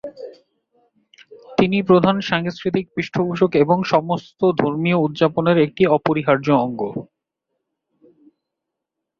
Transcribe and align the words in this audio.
তিনি 1.57 1.77
প্রধান 1.81 2.15
সাংস্কৃতিক 2.21 2.85
পৃষ্ঠপোষক 2.95 3.51
এবং 3.55 3.77
সমস্ত 3.85 4.39
ধর্মীয় 4.61 4.97
উদযাপনের 4.97 5.57
একটি 5.57 5.83
অপরিহার্য 5.87 6.47
অঙ্গ। 6.57 6.81